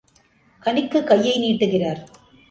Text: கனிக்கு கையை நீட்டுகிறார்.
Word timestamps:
கனிக்கு 0.65 1.03
கையை 1.03 1.35
நீட்டுகிறார். 1.39 2.01